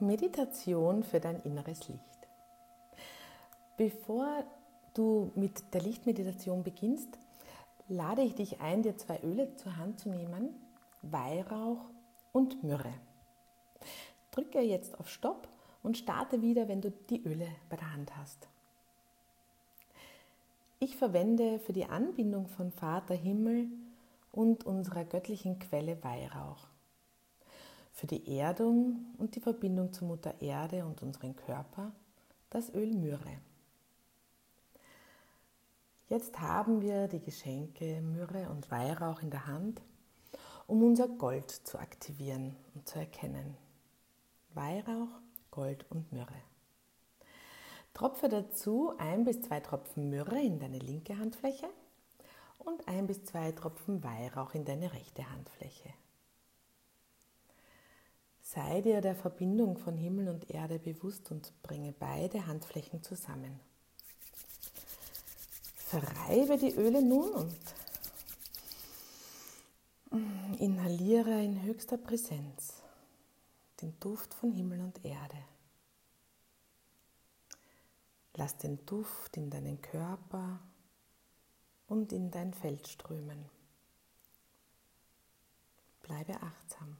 [0.00, 2.00] Meditation für dein inneres Licht.
[3.76, 4.44] Bevor
[4.94, 7.18] du mit der Lichtmeditation beginnst,
[7.88, 10.50] lade ich dich ein, dir zwei Öle zur Hand zu nehmen,
[11.02, 11.84] Weihrauch
[12.32, 12.92] und Myrrhe.
[14.30, 15.48] Drücke jetzt auf Stopp
[15.82, 18.48] und starte wieder, wenn du die Öle bei der Hand hast.
[20.78, 23.68] Ich verwende für die Anbindung von Vater Himmel
[24.32, 26.69] und unserer göttlichen Quelle Weihrauch
[28.00, 31.92] für die Erdung und die Verbindung zur Mutter Erde und unseren Körper
[32.48, 33.38] das Öl Myrrhe.
[36.08, 39.82] Jetzt haben wir die Geschenke Myrrhe und Weihrauch in der Hand,
[40.66, 43.54] um unser Gold zu aktivieren und zu erkennen.
[44.54, 45.20] Weihrauch,
[45.50, 46.42] Gold und Myrrhe.
[47.92, 51.68] Tropfe dazu ein bis zwei Tropfen Myrrhe in deine linke Handfläche
[52.60, 55.90] und ein bis zwei Tropfen Weihrauch in deine rechte Handfläche.
[58.52, 63.60] Sei dir der Verbindung von Himmel und Erde bewusst und bringe beide Handflächen zusammen.
[65.76, 67.32] Verreibe die Öle nun
[70.10, 72.82] und inhaliere in höchster Präsenz
[73.82, 75.38] den Duft von Himmel und Erde.
[78.34, 80.58] Lass den Duft in deinen Körper
[81.86, 83.44] und in dein Feld strömen.
[86.02, 86.96] Bleibe achtsam.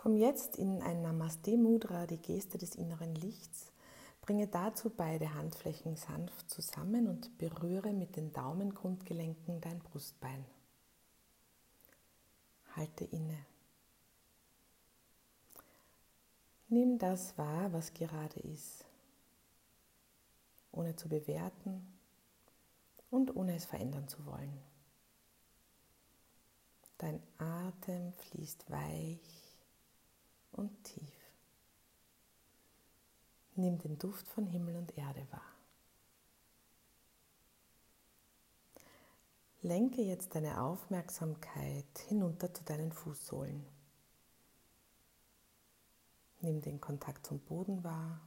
[0.00, 3.72] Komm jetzt in ein Namaste Mudra, die Geste des inneren Lichts.
[4.20, 10.44] Bringe dazu beide Handflächen sanft zusammen und berühre mit den Daumengrundgelenken dein Brustbein.
[12.76, 13.44] Halte inne.
[16.68, 18.84] Nimm das wahr, was gerade ist,
[20.70, 21.84] ohne zu bewerten
[23.10, 24.62] und ohne es verändern zu wollen.
[26.98, 29.37] Dein Atem fließt weich
[30.58, 31.12] und tief.
[33.54, 35.54] Nimm den Duft von Himmel und Erde wahr.
[39.62, 43.66] Lenke jetzt deine Aufmerksamkeit hinunter zu deinen Fußsohlen.
[46.40, 48.20] Nimm den Kontakt zum Boden wahr.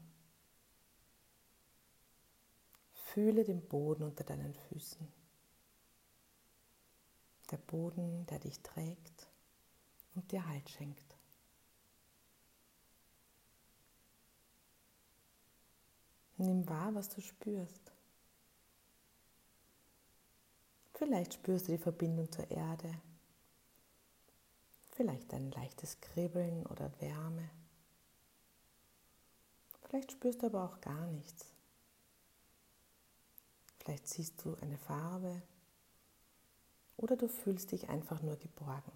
[2.94, 5.08] Fühle den Boden unter deinen Füßen.
[7.52, 9.30] Der Boden, der dich trägt
[10.16, 11.21] und dir Halt schenkt.
[16.42, 17.92] Nimm wahr, was du spürst.
[20.96, 23.00] Vielleicht spürst du die Verbindung zur Erde.
[24.90, 27.48] Vielleicht ein leichtes Kribbeln oder Wärme.
[29.84, 31.54] Vielleicht spürst du aber auch gar nichts.
[33.78, 35.44] Vielleicht siehst du eine Farbe
[36.98, 38.94] oder du fühlst dich einfach nur geborgen.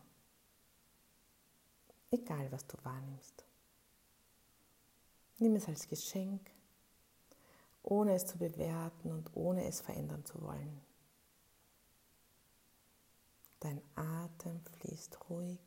[2.09, 3.45] Egal, was du wahrnimmst.
[5.38, 6.54] Nimm es als Geschenk
[7.85, 10.81] ohne es zu bewerten und ohne es verändern zu wollen.
[13.59, 15.59] Dein Atem fließt ruhig,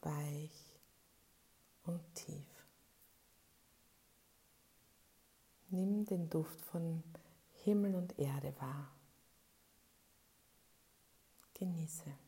[0.00, 0.80] weich
[1.84, 2.66] und tief.
[5.68, 7.02] Nimm den Duft von
[7.64, 8.90] Himmel und Erde wahr.
[11.54, 12.23] Genieße.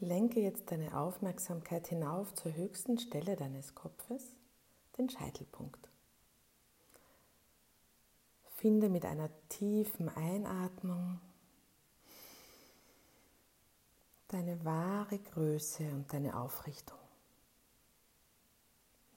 [0.00, 4.36] Lenke jetzt deine Aufmerksamkeit hinauf zur höchsten Stelle deines Kopfes,
[4.98, 5.88] den Scheitelpunkt.
[8.56, 11.20] Finde mit einer tiefen Einatmung
[14.28, 16.98] deine wahre Größe und deine Aufrichtung.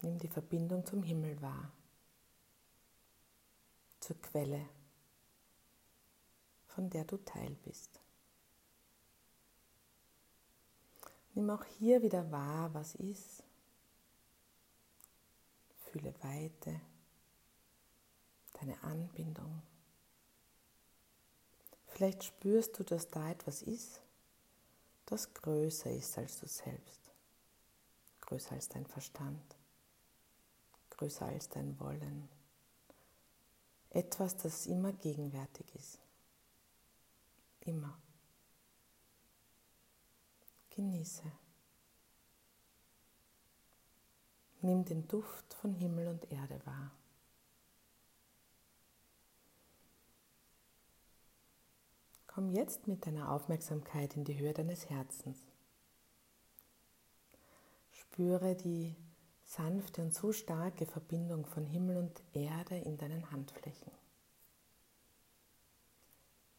[0.02, 1.72] Nimm die Verbindung zum Himmel wahr,
[4.00, 4.70] zur Quelle,
[6.68, 8.00] von der du Teil bist.
[11.38, 13.44] Nimm auch hier wieder wahr, was ist.
[15.76, 16.82] Fühle Weite,
[18.53, 19.61] deine Anbindung.
[21.85, 24.02] Vielleicht spürst du, dass da etwas ist,
[25.06, 27.11] das größer ist als du selbst,
[28.22, 29.58] größer als dein Verstand,
[30.90, 32.28] größer als dein Wollen.
[33.91, 36.00] Etwas, das immer gegenwärtig ist.
[37.59, 37.96] Immer.
[40.78, 41.24] Genieße.
[44.62, 46.91] Nimm den Duft von Himmel und Erde wahr.
[52.28, 55.40] Komm jetzt mit deiner Aufmerksamkeit in die Höhe deines Herzens.
[57.90, 58.96] Spüre die
[59.46, 63.91] sanfte und so starke Verbindung von Himmel und Erde in deinen Handflächen.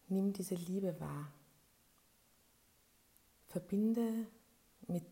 [0.09, 1.33] Nimm diese Liebe wahr.
[3.49, 4.27] Verbinde
[4.87, 5.07] mit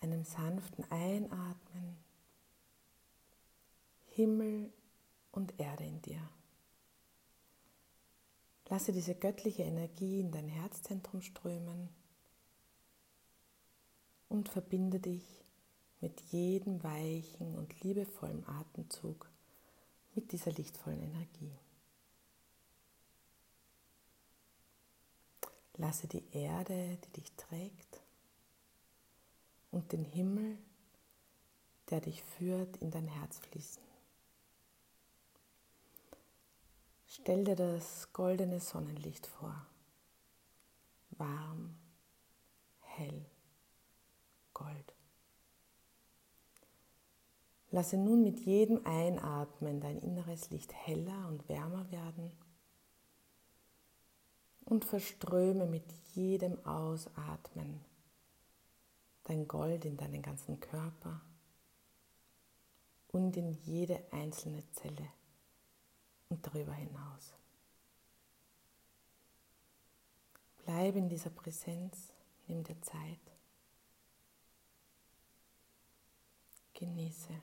[0.00, 1.96] einem sanften Einatmen
[4.06, 4.72] Himmel
[5.30, 6.28] und Erde in dir.
[8.68, 11.88] Lasse diese göttliche Energie in dein Herzzentrum strömen
[14.28, 15.44] und verbinde dich
[16.00, 19.30] mit jedem weichen und liebevollen Atemzug
[20.14, 21.52] mit dieser lichtvollen Energie.
[25.80, 28.02] Lasse die Erde, die dich trägt,
[29.70, 30.58] und den Himmel,
[31.88, 33.82] der dich führt, in dein Herz fließen.
[37.06, 39.66] Stell dir das goldene Sonnenlicht vor,
[41.12, 41.74] warm,
[42.82, 43.24] hell,
[44.52, 44.94] Gold.
[47.70, 52.32] Lasse nun mit jedem Einatmen dein inneres Licht heller und wärmer werden
[54.70, 55.84] und verströme mit
[56.14, 57.84] jedem Ausatmen
[59.24, 61.20] dein Gold in deinen ganzen Körper
[63.08, 65.08] und in jede einzelne Zelle
[66.28, 67.34] und darüber hinaus.
[70.58, 72.12] Bleibe in dieser Präsenz,
[72.46, 73.18] nimm dir Zeit,
[76.74, 77.40] genieße,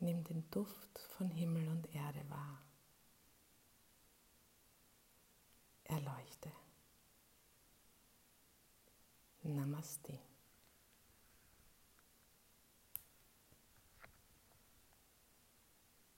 [0.00, 2.62] nimm den Duft von Himmel und Erde wahr,
[5.98, 6.50] erleuchte.
[9.42, 10.18] Namaste.